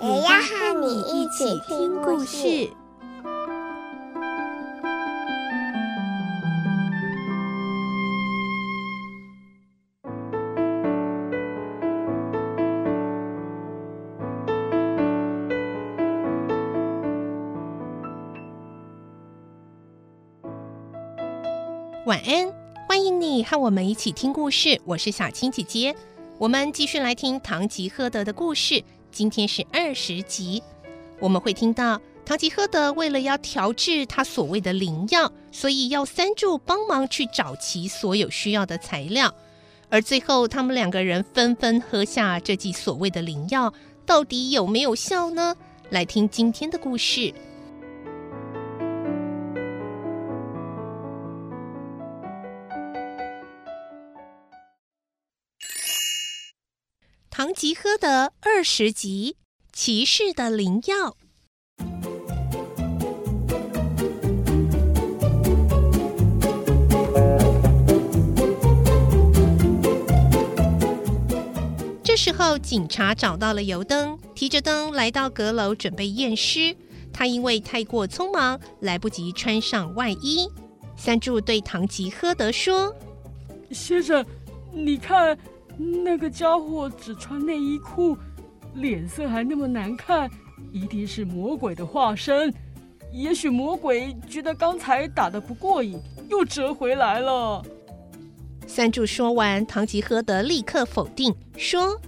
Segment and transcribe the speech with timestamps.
[0.00, 2.70] 也要和你一起听故事。
[22.06, 22.50] 晚安，
[22.88, 24.80] 欢迎你和我们一起听故事。
[24.84, 25.94] 我是小青姐姐，
[26.38, 28.84] 我们继续来听《堂吉诃德》的故事。
[29.10, 30.62] 今天是二十集，
[31.18, 39.34] 我们会听到唐吉诃德为了要调制他所谓的灵药，所以要三柱帮忙去找齐所有需要的材料。
[39.88, 43.72] 而最后，他们两个人纷纷喝下这剂所谓的灵药，
[44.04, 45.56] 到底有没有效呢？
[45.90, 47.32] 来听今天的故事。
[57.38, 59.36] 堂吉诃德二十集：
[59.72, 61.16] 骑士的灵药。
[72.02, 76.76] 这时候，警察找到了油灯，提着灯来到阁楼，准备验尸。
[77.12, 80.48] 他因为太过匆忙，来不及穿上外衣。
[80.96, 82.92] 三柱对堂吉诃德说
[83.70, 84.26] ：“先生，
[84.72, 85.38] 你看。”
[85.78, 88.18] 那个家伙只穿内衣裤，
[88.74, 90.28] 脸色还那么难看，
[90.72, 92.52] 一定是魔鬼的化身。
[93.12, 97.64] 也许魔鬼觉得刚才打得不过瘾，又折回来了。
[98.66, 101.98] 三柱说完，唐吉诃德立刻否定说：“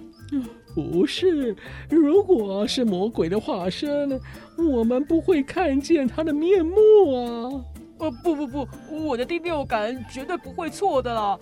[0.75, 1.57] 不是，
[1.89, 4.21] 如果是魔鬼的化身，
[4.59, 6.75] 我们不会看见他的面目
[7.15, 7.65] 啊！
[7.99, 8.69] 呃，不不不，
[9.07, 11.39] 我的第六感绝对不会错的啦。”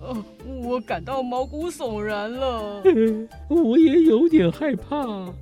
[0.00, 0.24] 呃，
[0.62, 2.82] 我感到毛骨悚然了。
[3.48, 5.32] 我也有点害怕，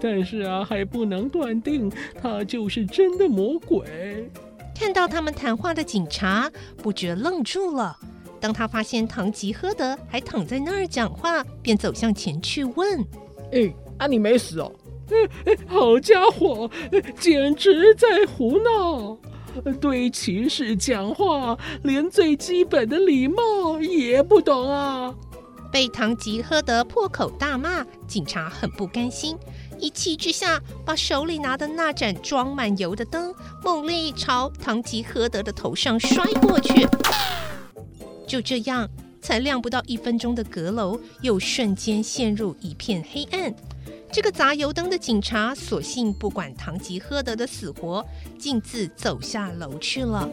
[0.00, 1.90] 但是啊，还不能断定
[2.20, 4.30] 他就是真的魔鬼。
[4.78, 7.96] 看到他们谈话的警察不觉愣住了。
[8.38, 13.00] 当他发现唐吉诃德还躺在那儿讲话，便走向前去问
[13.52, 14.70] ：“哎，啊，你没死哦？
[15.08, 16.70] 哎，好家伙，
[17.18, 19.16] 简直在胡闹！”
[19.80, 25.14] 对骑士讲话，连最基本的礼貌也不懂啊！
[25.72, 29.36] 被唐吉诃德破口大骂，警察很不甘心，
[29.78, 36.86] 一气之下把手里拿的那盏装满油的灯猛力朝唐吉诃德的头上摔过去。
[38.26, 38.88] 就这样，
[39.20, 43.54] 才亮不到一分钟的阁楼，又瞬间陷入一片黑暗。
[44.12, 48.04] 这个砸油灯的警察索性不管唐吉诃德的死活，
[48.38, 50.28] 径自走下楼去了。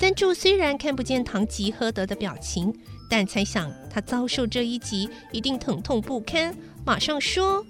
[0.00, 2.74] 三柱虽然看不见唐吉诃德的表情，
[3.10, 7.64] 但猜想他遭受这一击一定疼痛不堪，马上说：“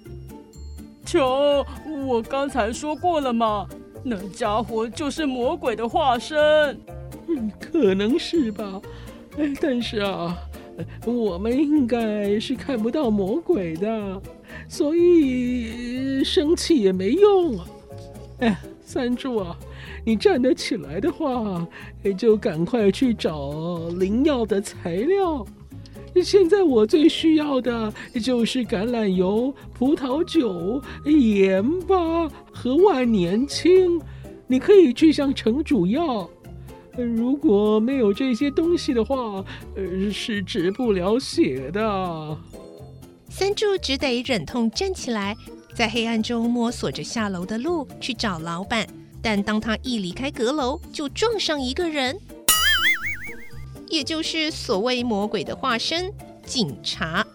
[1.05, 1.65] 瞧，
[2.07, 3.67] 我刚才说过了嘛，
[4.03, 6.37] 那家伙就是魔鬼的化身。
[7.27, 8.81] 嗯，可能是吧，
[9.59, 10.37] 但是啊。”
[11.05, 14.21] 我们应该是看不到魔鬼的，
[14.67, 17.67] 所以生气也没用啊！
[18.39, 19.57] 哎，三柱啊，
[20.05, 21.67] 你站得起来的话，
[22.17, 25.45] 就赶快去找灵药的材料。
[26.23, 27.91] 现在我最需要的
[28.21, 33.99] 就是橄榄油、葡萄酒、盐巴和万年青。
[34.45, 36.29] 你可以去向城主要。
[36.95, 39.43] 如果没有这些东西的话，
[39.75, 42.37] 呃，是止不了血的。
[43.29, 45.35] 三柱只得忍痛站起来，
[45.75, 48.87] 在黑暗中摸索着下楼的路去找老板。
[49.23, 52.15] 但当他一离开阁楼，就撞上一个人，
[53.89, 56.13] 也就是所谓魔鬼的化身——
[56.45, 57.25] 警察。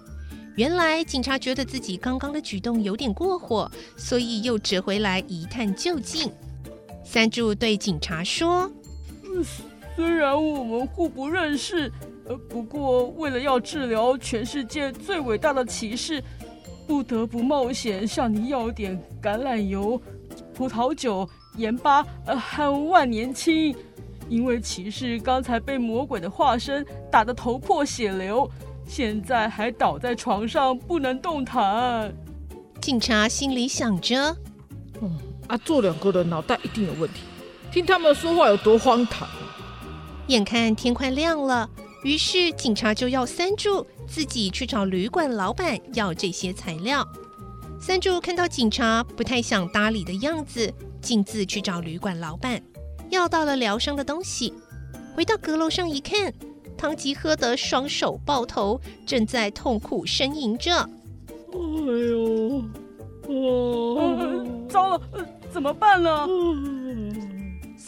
[0.55, 6.31] 原来警察觉得自己刚刚的举动有点过火，所以又折回来一探究竟。
[7.05, 8.71] 三柱对警察说。
[9.43, 11.91] 虽然我们互不认识，
[12.27, 16.23] 呃，不过为了要治疗全世界最伟大的骑士，
[16.87, 20.01] 不得不冒险向你要点橄榄油、
[20.55, 23.75] 葡萄酒、盐巴，呃，和万年青。
[24.29, 28.47] 因为骑士刚才被魔鬼的化身打得头破血流，
[28.87, 32.13] 现在还倒在床上不能动弹。
[32.79, 34.37] 警察心里想着
[35.01, 37.23] ：“嗯，啊，这两个的脑袋一定有问题，
[37.73, 39.29] 听他们说话有多荒唐。”
[40.29, 41.69] 眼看天快亮了，
[42.05, 47.07] 于是警察就要三柱自己去找旅馆老板要这些材料。
[47.81, 52.61] 三柱看到警察不太想搭理的样子，径自去找旅馆老板
[53.09, 54.53] 要到了疗伤的东西。
[55.15, 56.33] 回到阁楼上一看，
[56.77, 60.75] 唐吉诃德双手抱头，正在痛苦呻吟着。
[60.75, 61.59] 哎
[62.11, 62.63] 呦，
[63.29, 65.01] 哦，糟了，
[65.51, 66.27] 怎么办呢？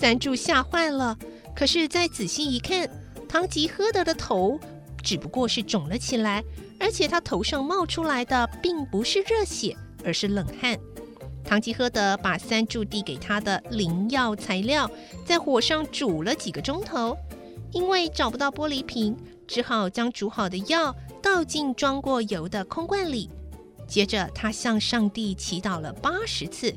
[0.00, 1.14] 三柱吓坏了。
[1.54, 2.88] 可是再仔细一看，
[3.28, 4.58] 唐吉诃德的头
[5.02, 6.42] 只不过是肿了起来，
[6.78, 10.78] 而且他头上冒出来的并不是热血，而是冷汗。
[11.44, 14.90] 唐吉诃德把三柱递给他的灵药材料
[15.26, 17.14] 在火上煮了几个钟头，
[17.72, 19.14] 因为找不到玻璃瓶，
[19.46, 23.28] 只好将煮好的药倒进装过油的空罐里。
[23.86, 26.72] 接着，他向上帝祈祷了八十次，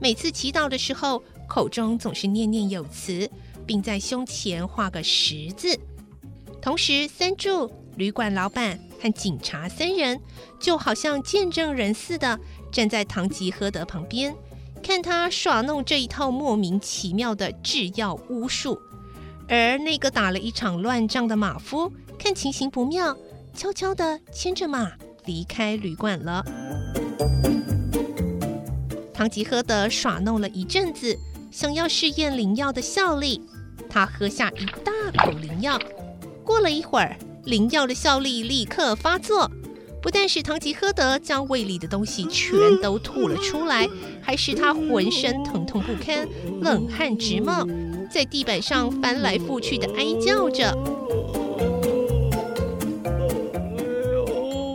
[0.00, 1.20] 每次祈祷的时候，
[1.50, 3.28] 口中总是念念有词。
[3.66, 5.78] 并在胸前画个十字，
[6.60, 10.20] 同时三柱、旅馆老板和警察三人
[10.58, 12.36] 就好像见证人似的
[12.72, 14.34] 站在唐吉诃德旁边，
[14.82, 18.76] 看他耍弄这一套莫名其妙的制药巫术。
[19.46, 23.16] 而那个打了一场乱仗的马夫看情形不妙，
[23.54, 24.90] 悄悄地牵着马
[25.26, 26.44] 离开旅馆了。
[29.14, 31.16] 唐吉诃德耍弄了一阵子，
[31.50, 33.40] 想要试验灵药的效力。
[33.88, 35.78] 他喝下一大口灵药，
[36.44, 39.50] 过了一会儿，灵药的效力立刻发作，
[40.00, 43.88] 不但使唐吉诃德将胃里的东西全都吐了出来，
[44.22, 46.28] 还使他浑身疼痛不堪，
[46.60, 47.66] 冷汗直冒，
[48.10, 50.72] 在地板上翻来覆去的哀叫着。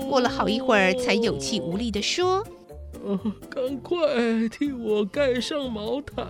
[0.10, 2.46] 过了好一会儿，才有气无力地说
[3.50, 6.26] ：“赶快替我盖上毛毯。”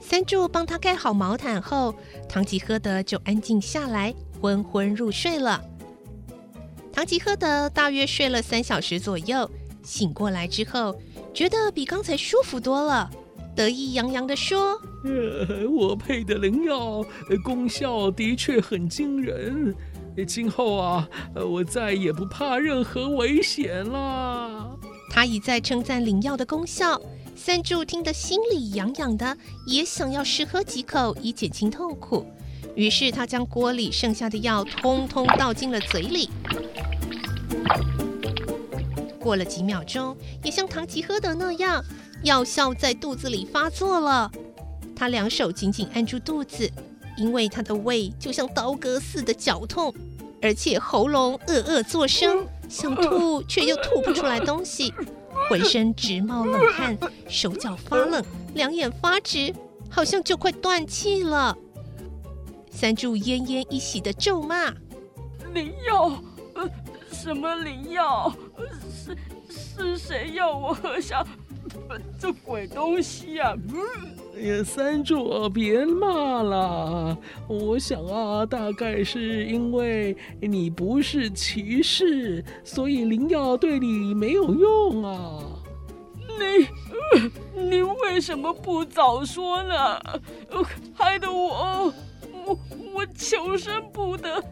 [0.00, 1.94] 三柱帮他盖好毛毯后，
[2.28, 5.62] 唐吉诃德就安静下来，昏昏入睡了。
[6.92, 9.50] 唐吉诃德大约睡了三小时左右，
[9.82, 10.98] 醒过来之后，
[11.34, 13.10] 觉得比刚才舒服多了，
[13.54, 17.04] 得意洋洋地说：“呃，我配的灵药
[17.44, 19.74] 功效的确很惊人，
[20.26, 24.47] 今后啊，我再也不怕任何危险了。”
[25.10, 27.00] 他一再称赞灵药的功效。
[27.34, 32.26] 三柱听得心里痒痒的，也想要试喝几口以减轻痛苦。
[32.74, 36.28] 于是他将锅里剩下的药通通倒进了嘴里。
[39.20, 41.84] 过了几秒钟，也像唐吉诃德那样，
[42.24, 44.30] 药效在肚子里发作了。
[44.96, 46.68] 他两手紧紧按住肚子，
[47.16, 49.94] 因为他的胃就像刀割似的绞痛，
[50.42, 54.92] 而且喉咙呃呃作声，想吐却又吐不出来东西。
[55.48, 56.98] 浑身直冒冷汗，
[57.28, 58.22] 手脚发冷，
[58.54, 59.54] 两眼发直，
[59.88, 61.56] 好像就快断气了。
[62.70, 64.74] 三柱奄奄一息的咒骂
[65.54, 66.22] ：“灵药，
[66.54, 66.68] 呃，
[67.12, 68.34] 什么灵药？
[68.92, 69.16] 是
[69.48, 71.24] 是谁要我喝下
[72.18, 73.54] 这鬼东西啊？”，
[74.64, 77.16] 三柱，别骂了。
[77.48, 85.42] 我想啊，大概是因为你不是骑士，所以灵药对你没有用啊。
[86.38, 90.00] 你，你为什么不早说呢？
[90.94, 91.92] 害得我，
[92.46, 92.58] 我
[92.94, 94.42] 我求生不得，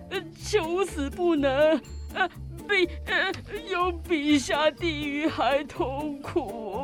[0.44, 1.80] 求死不能，
[2.68, 3.32] 比呃
[3.70, 6.75] 有比下地狱还痛苦。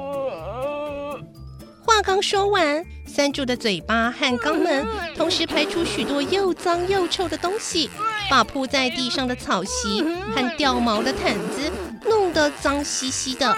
[2.03, 7.89] 刚说完，三柱的嘴巴和肛门同时排出许多又脏又臭的东西，
[8.29, 11.71] 把铺在地上的草席和掉毛的毯子
[12.05, 13.55] 弄得脏兮兮的。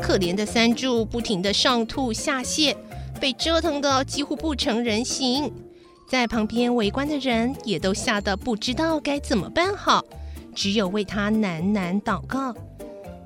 [0.00, 2.74] 可怜的三柱不停地上吐下泻，
[3.20, 5.52] 被折腾得几乎不成人形。
[6.08, 10.04] 在旁边围观的人也都吓得不知道该怎么办好，
[10.54, 12.54] 只有为他喃喃祷告。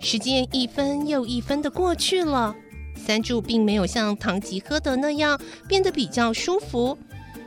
[0.00, 2.54] 时间一分又一分的过去了，
[2.96, 6.96] 三柱并没有像唐吉诃德那样变得比较舒服，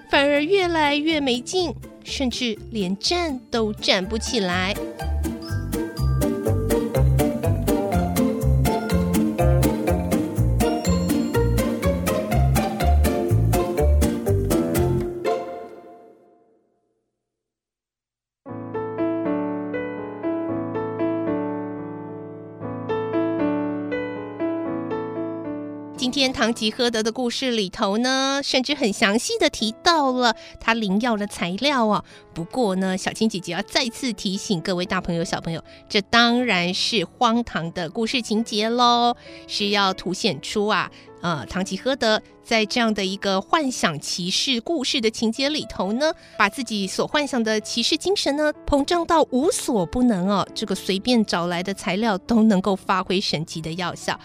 [0.10, 4.76] 反而越来越没劲，甚至连站都站不起来。
[26.02, 32.04] 今天唐吉诃德的故事里头呢，甚至很详细的提到了他灵药的材料哦。
[32.34, 39.16] 不过呢，小青姐姐要再次提醒各位大朋友、小朋友，这当然是荒唐的故事情节喽，
[39.46, 40.90] 是要凸显出啊。
[41.22, 54.20] 呃，唐吉诃德在这样的一个幻想骑士故事的情节里头呢，把自己所幻想的骑士精神呢膨胀到无所不能哦，这个随便找来的材料都能够发挥神奇的药效。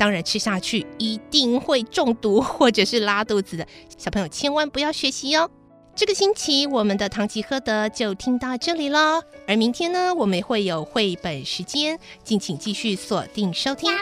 [0.00, 3.66] 当然，吃下去一定会中毒或者是拉肚子的，
[3.98, 5.50] 小朋友千万不要学习哦。
[5.94, 13.92] 这个星期我们的唐吉诃德就听到这里喽，而明天呢，我们会有绘本时间，敬请继续锁定收听。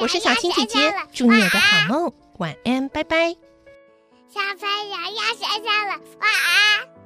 [0.00, 3.34] 我是小青姐姐，祝你有个好梦，晚安，拜拜。
[4.32, 6.97] 小朋友要睡觉了，晚安。